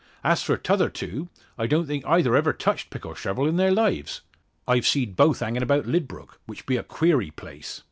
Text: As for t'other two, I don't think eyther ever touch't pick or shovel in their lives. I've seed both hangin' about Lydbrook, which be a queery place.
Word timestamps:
As 0.23 0.41
for 0.41 0.57
t'other 0.57 0.89
two, 0.89 1.29
I 1.59 1.67
don't 1.67 1.85
think 1.85 2.03
eyther 2.07 2.35
ever 2.35 2.53
touch't 2.53 2.89
pick 2.89 3.05
or 3.05 3.15
shovel 3.15 3.45
in 3.45 3.57
their 3.57 3.69
lives. 3.69 4.21
I've 4.67 4.87
seed 4.87 5.15
both 5.15 5.41
hangin' 5.41 5.61
about 5.61 5.85
Lydbrook, 5.85 6.39
which 6.47 6.65
be 6.65 6.75
a 6.75 6.81
queery 6.81 7.29
place. 7.29 7.79